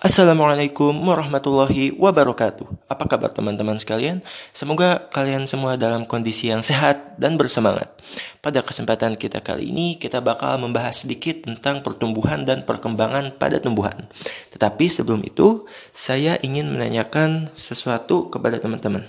Assalamualaikum 0.00 0.96
warahmatullahi 0.96 1.92
wabarakatuh. 1.92 2.88
Apa 2.88 3.04
kabar 3.04 3.36
teman-teman 3.36 3.76
sekalian? 3.76 4.24
Semoga 4.48 4.96
kalian 5.12 5.44
semua 5.44 5.76
dalam 5.76 6.08
kondisi 6.08 6.48
yang 6.48 6.64
sehat 6.64 7.20
dan 7.20 7.36
bersemangat. 7.36 7.92
Pada 8.40 8.64
kesempatan 8.64 9.12
kita 9.20 9.44
kali 9.44 9.68
ini, 9.68 10.00
kita 10.00 10.24
bakal 10.24 10.56
membahas 10.56 11.04
sedikit 11.04 11.44
tentang 11.44 11.84
pertumbuhan 11.84 12.48
dan 12.48 12.64
perkembangan 12.64 13.36
pada 13.36 13.60
tumbuhan. 13.60 14.08
Tetapi 14.48 14.88
sebelum 14.88 15.20
itu, 15.20 15.68
saya 15.92 16.40
ingin 16.40 16.72
menanyakan 16.72 17.52
sesuatu 17.52 18.32
kepada 18.32 18.56
teman-teman. 18.56 19.04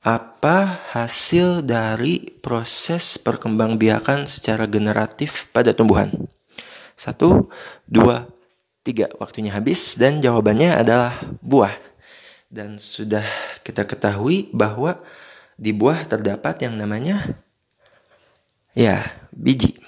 Apa 0.00 0.80
hasil 0.96 1.60
dari 1.60 2.40
proses 2.40 3.20
perkembangbiakan 3.20 4.24
secara 4.24 4.64
generatif 4.64 5.52
pada 5.52 5.76
tumbuhan? 5.76 6.08
Satu, 6.96 7.52
dua, 7.84 8.39
tiga. 8.82 9.08
Waktunya 9.20 9.52
habis 9.52 9.96
dan 9.96 10.20
jawabannya 10.20 10.80
adalah 10.80 11.16
buah. 11.40 11.72
Dan 12.50 12.82
sudah 12.82 13.22
kita 13.62 13.86
ketahui 13.86 14.50
bahwa 14.50 14.98
di 15.54 15.70
buah 15.70 16.08
terdapat 16.08 16.64
yang 16.66 16.74
namanya 16.74 17.20
ya 18.74 19.04
biji. 19.30 19.78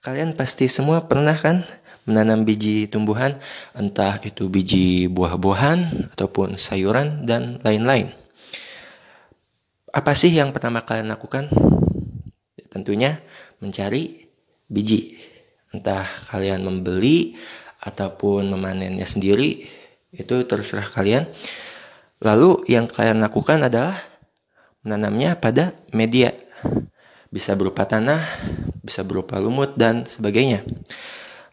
Kalian 0.00 0.36
pasti 0.36 0.68
semua 0.68 1.04
pernah 1.04 1.34
kan 1.34 1.64
menanam 2.04 2.44
biji 2.44 2.84
tumbuhan, 2.88 3.40
entah 3.72 4.20
itu 4.20 4.48
biji 4.52 5.08
buah-buahan 5.08 6.12
ataupun 6.12 6.60
sayuran 6.60 7.24
dan 7.24 7.56
lain-lain. 7.64 8.12
Apa 9.88 10.12
sih 10.12 10.28
yang 10.28 10.52
pertama 10.52 10.84
kalian 10.84 11.08
lakukan? 11.08 11.48
Ya, 12.60 12.66
tentunya 12.68 13.10
mencari 13.62 14.28
biji. 14.68 15.16
Entah 15.72 16.04
kalian 16.30 16.62
membeli 16.62 17.34
ataupun 17.84 18.48
memanennya 18.48 19.04
sendiri, 19.04 19.68
itu 20.14 20.36
terserah 20.48 20.88
kalian. 20.88 21.28
Lalu 22.24 22.64
yang 22.72 22.88
kalian 22.88 23.20
lakukan 23.20 23.60
adalah 23.60 24.00
menanamnya 24.80 25.36
pada 25.36 25.76
media. 25.92 26.32
Bisa 27.28 27.52
berupa 27.58 27.84
tanah, 27.84 28.24
bisa 28.80 29.04
berupa 29.04 29.36
lumut, 29.36 29.76
dan 29.76 30.08
sebagainya. 30.08 30.64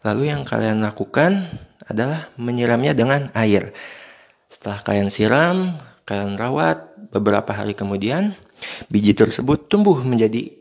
Lalu 0.06 0.32
yang 0.32 0.42
kalian 0.46 0.80
lakukan 0.80 1.46
adalah 1.86 2.30
menyiramnya 2.38 2.94
dengan 2.94 3.28
air. 3.34 3.74
Setelah 4.46 4.80
kalian 4.80 5.10
siram, 5.10 5.76
kalian 6.06 6.38
rawat, 6.38 6.92
beberapa 7.12 7.52
hari 7.52 7.76
kemudian 7.76 8.32
biji 8.88 9.12
tersebut 9.12 9.66
tumbuh 9.66 10.00
menjadi 10.00 10.54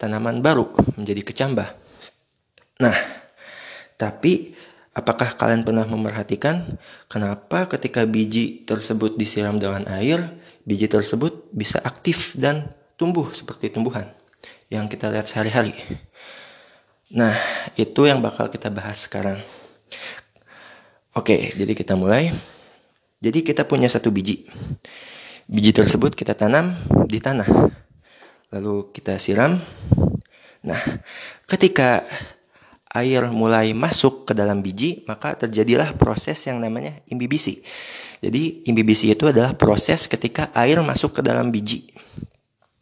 tanaman 0.00 0.40
baru, 0.42 0.72
menjadi 0.98 1.22
kecambah. 1.22 1.68
Nah, 2.80 2.96
tapi 3.94 4.56
apakah 4.92 5.32
kalian 5.36 5.64
pernah 5.64 5.88
memperhatikan 5.88 6.76
kenapa 7.08 7.68
ketika 7.68 8.04
biji 8.04 8.64
tersebut 8.68 9.16
disiram 9.16 9.56
dengan 9.56 9.88
air, 9.88 10.20
biji 10.68 10.88
tersebut 10.88 11.48
bisa 11.52 11.80
aktif 11.82 12.36
dan 12.36 12.68
tumbuh 13.00 13.32
seperti 13.32 13.72
tumbuhan 13.72 14.12
yang 14.68 14.88
kita 14.88 15.08
lihat 15.08 15.28
sehari-hari? 15.28 15.72
Nah, 17.12 17.36
itu 17.76 18.08
yang 18.08 18.24
bakal 18.24 18.48
kita 18.48 18.72
bahas 18.72 19.04
sekarang. 19.04 19.36
Oke, 21.12 21.52
jadi 21.52 21.76
kita 21.76 21.92
mulai. 21.92 22.32
Jadi 23.20 23.44
kita 23.44 23.68
punya 23.68 23.84
satu 23.92 24.08
biji. 24.08 24.48
Biji 25.44 25.76
tersebut 25.76 26.16
kita 26.16 26.32
tanam 26.32 26.72
di 27.04 27.20
tanah. 27.20 27.44
Lalu 28.48 28.88
kita 28.96 29.20
siram. 29.20 29.60
Nah, 30.64 30.80
ketika 31.44 32.00
air 32.92 33.24
mulai 33.32 33.72
masuk 33.72 34.28
ke 34.28 34.32
dalam 34.36 34.60
biji, 34.60 35.02
maka 35.08 35.32
terjadilah 35.34 35.96
proses 35.96 36.36
yang 36.44 36.60
namanya 36.60 37.00
imbibisi. 37.08 37.64
Jadi, 38.22 38.68
imbibisi 38.68 39.10
itu 39.10 39.26
adalah 39.26 39.56
proses 39.56 40.06
ketika 40.06 40.52
air 40.54 40.78
masuk 40.84 41.18
ke 41.18 41.20
dalam 41.24 41.48
biji. 41.50 41.88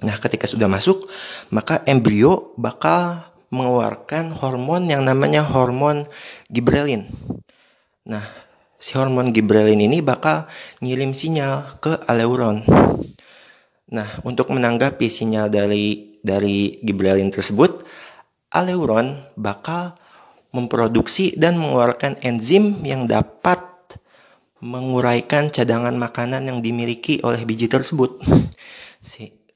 Nah, 0.02 0.16
ketika 0.18 0.50
sudah 0.50 0.66
masuk, 0.66 1.06
maka 1.54 1.80
embrio 1.86 2.52
bakal 2.58 3.30
mengeluarkan 3.50 4.34
hormon 4.34 4.90
yang 4.90 5.06
namanya 5.06 5.46
hormon 5.46 6.06
gibrelin. 6.50 7.06
Nah, 8.06 8.24
si 8.80 8.96
hormon 8.96 9.30
gibrelin 9.30 9.78
ini 9.78 10.00
bakal 10.00 10.48
ngirim 10.80 11.12
sinyal 11.12 11.78
ke 11.78 12.00
aleuron. 12.08 12.64
Nah, 13.90 14.08
untuk 14.24 14.48
menanggapi 14.54 15.06
sinyal 15.10 15.50
dari 15.50 16.16
dari 16.24 16.80
gibrelin 16.80 17.28
tersebut, 17.28 17.84
aleuron 18.54 19.20
bakal 19.36 19.99
memproduksi 20.50 21.34
dan 21.38 21.58
mengeluarkan 21.58 22.18
enzim 22.22 22.82
yang 22.82 23.06
dapat 23.06 23.62
menguraikan 24.60 25.48
cadangan 25.48 25.96
makanan 25.96 26.44
yang 26.46 26.58
dimiliki 26.60 27.22
oleh 27.24 27.42
biji 27.46 27.66
tersebut. 27.70 28.20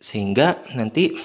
sehingga 0.04 0.60
nanti 0.76 1.16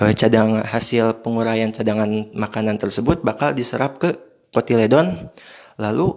eh, 0.00 0.12
cadangan 0.16 0.64
hasil 0.64 1.20
penguraian 1.20 1.68
cadangan 1.68 2.32
makanan 2.32 2.80
tersebut 2.80 3.20
bakal 3.20 3.52
diserap 3.52 4.00
ke 4.00 4.16
kotiledon 4.52 5.28
lalu 5.76 6.16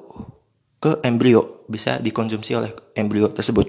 ke 0.78 1.02
embrio 1.04 1.66
bisa 1.68 1.98
dikonsumsi 2.00 2.56
oleh 2.56 2.72
embrio 2.94 3.28
tersebut. 3.34 3.68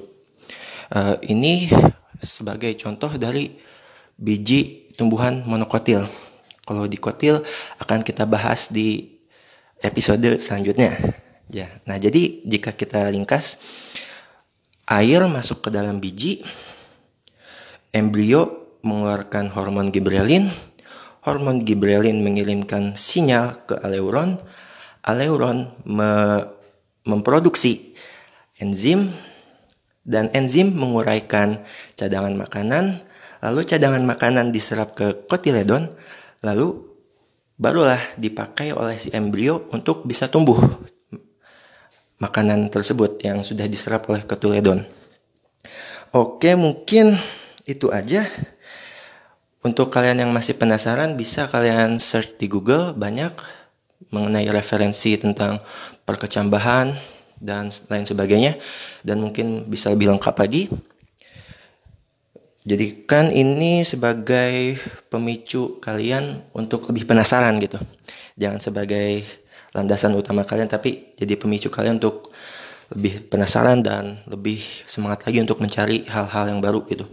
Uh, 0.88 1.20
ini 1.28 1.68
sebagai 2.16 2.72
contoh 2.80 3.12
dari 3.16 3.52
biji 4.16 4.92
tumbuhan 4.96 5.44
monokotil. 5.44 6.04
Kalau 6.68 6.84
di 6.84 7.00
kotil 7.00 7.40
akan 7.80 8.04
kita 8.04 8.28
bahas 8.28 8.68
di 8.68 9.16
episode 9.80 10.36
selanjutnya. 10.36 10.92
Ya, 11.48 11.64
nah 11.88 11.96
jadi 11.96 12.44
jika 12.44 12.76
kita 12.76 13.08
ringkas, 13.08 13.56
air 14.84 15.24
masuk 15.24 15.64
ke 15.64 15.72
dalam 15.72 15.96
biji, 15.96 16.44
embrio 17.96 18.76
mengeluarkan 18.84 19.48
hormon 19.56 19.88
gibrelin, 19.88 20.52
hormon 21.24 21.64
gibrelin 21.64 22.20
mengirimkan 22.20 22.92
sinyal 22.92 23.64
ke 23.64 23.80
aleuron, 23.80 24.36
aleuron 25.08 25.72
me 25.88 26.44
memproduksi 27.08 27.96
enzim 28.60 29.08
dan 30.04 30.28
enzim 30.36 30.76
menguraikan 30.76 31.64
cadangan 31.96 32.36
makanan, 32.36 33.00
lalu 33.40 33.64
cadangan 33.64 34.04
makanan 34.04 34.52
diserap 34.52 34.92
ke 34.92 35.24
kotiledon, 35.24 35.88
lalu 36.42 36.86
barulah 37.58 37.98
dipakai 38.14 38.70
oleh 38.70 38.94
si 38.96 39.10
embrio 39.10 39.66
untuk 39.74 40.06
bisa 40.06 40.30
tumbuh 40.30 40.58
makanan 42.18 42.70
tersebut 42.70 43.22
yang 43.22 43.42
sudah 43.46 43.66
diserap 43.70 44.06
oleh 44.10 44.22
kotiledon. 44.26 44.82
Oke, 46.14 46.54
mungkin 46.58 47.14
itu 47.68 47.90
aja. 47.94 48.26
Untuk 49.60 49.90
kalian 49.90 50.22
yang 50.22 50.30
masih 50.30 50.54
penasaran 50.54 51.18
bisa 51.18 51.50
kalian 51.50 51.98
search 51.98 52.38
di 52.38 52.46
Google 52.46 52.94
banyak 52.94 53.34
mengenai 54.14 54.46
referensi 54.54 55.18
tentang 55.18 55.58
perkecambahan 56.06 56.94
dan 57.42 57.70
lain 57.90 58.06
sebagainya 58.06 58.56
dan 59.02 59.18
mungkin 59.18 59.66
bisa 59.66 59.90
lebih 59.90 60.14
lengkap 60.14 60.34
lagi. 60.38 60.70
Jadikan 62.68 63.32
ini 63.32 63.80
sebagai 63.80 64.76
pemicu 65.08 65.80
kalian 65.80 66.52
untuk 66.52 66.84
lebih 66.92 67.08
penasaran 67.08 67.56
gitu. 67.64 67.80
Jangan 68.36 68.60
sebagai 68.60 69.24
landasan 69.72 70.12
utama 70.12 70.44
kalian 70.44 70.68
tapi 70.68 71.16
jadi 71.16 71.40
pemicu 71.40 71.72
kalian 71.72 71.96
untuk 71.96 72.28
lebih 72.92 73.24
penasaran 73.32 73.80
dan 73.80 74.20
lebih 74.28 74.60
semangat 74.84 75.24
lagi 75.24 75.40
untuk 75.40 75.64
mencari 75.64 76.04
hal-hal 76.12 76.52
yang 76.52 76.60
baru 76.60 76.84
gitu. 76.92 77.08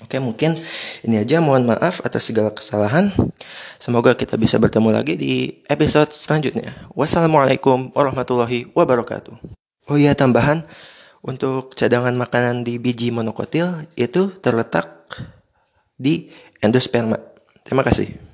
Oke, 0.00 0.16
mungkin 0.16 0.56
ini 1.04 1.20
aja. 1.20 1.44
Mohon 1.44 1.76
maaf 1.76 2.00
atas 2.00 2.32
segala 2.32 2.48
kesalahan. 2.48 3.12
Semoga 3.76 4.16
kita 4.16 4.40
bisa 4.40 4.56
bertemu 4.56 4.88
lagi 4.88 5.20
di 5.20 5.62
episode 5.68 6.16
selanjutnya. 6.16 6.88
Wassalamualaikum 6.96 7.92
warahmatullahi 7.92 8.72
wabarakatuh. 8.72 9.36
Oh 9.92 9.96
iya, 10.00 10.16
tambahan 10.16 10.64
untuk 11.22 11.74
cadangan 11.78 12.14
makanan 12.18 12.66
di 12.66 12.82
biji 12.82 13.14
monokotil 13.14 13.86
itu 13.94 14.34
terletak 14.42 15.06
di 15.94 16.28
endosperma. 16.58 17.18
Terima 17.62 17.86
kasih. 17.86 18.31